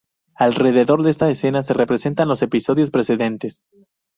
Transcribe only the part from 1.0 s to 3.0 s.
de esta escena se representan los episodios